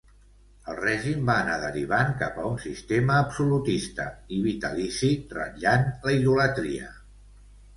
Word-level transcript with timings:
El 0.71 0.77
règim 0.77 1.19
va 1.29 1.33
anar 1.41 1.57
derivant 1.63 2.15
cap 2.21 2.39
a 2.39 2.45
un 2.53 2.57
sistema 2.63 3.17
absolutista 3.25 4.09
i 4.39 4.41
vitalici, 4.49 5.13
ratllant 5.39 5.87
la 6.09 6.17
idolatria. 6.17 6.91